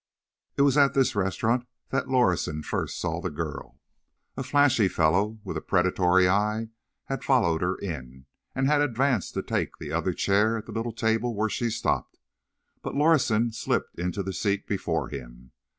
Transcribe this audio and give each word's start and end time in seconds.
It 0.57 0.63
was 0.63 0.77
at 0.77 0.95
this 0.95 1.15
restaurant 1.15 1.67
that 1.89 2.07
Lorison 2.07 2.63
first 2.63 2.99
saw 2.99 3.21
the 3.21 3.29
girl. 3.29 3.79
A 4.35 4.41
flashy 4.41 4.87
fellow 4.87 5.37
with 5.43 5.57
a 5.57 5.61
predatory 5.61 6.27
eye 6.27 6.69
had 7.03 7.23
followed 7.23 7.61
her 7.61 7.75
in, 7.75 8.25
and 8.55 8.65
had 8.65 8.81
advanced 8.81 9.35
to 9.35 9.43
take 9.43 9.77
the 9.77 9.91
other 9.91 10.13
chair 10.13 10.57
at 10.57 10.65
the 10.65 10.71
little 10.71 10.91
table 10.91 11.35
where 11.35 11.49
she 11.49 11.69
stopped, 11.69 12.17
but 12.81 12.95
Lorison 12.95 13.51
slipped 13.51 13.99
into 13.99 14.23
the 14.23 14.33
seat 14.33 14.65
before 14.65 15.09
him. 15.09 15.51